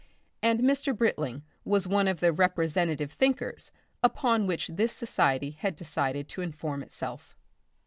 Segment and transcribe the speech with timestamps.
[0.41, 0.97] And Mr.
[0.97, 6.81] Britling was one of the representative thinkers upon which this society had decided to inform
[6.81, 7.37] itself.